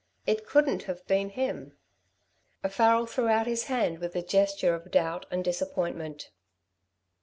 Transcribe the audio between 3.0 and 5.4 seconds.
threw out his hand with a gesture of doubt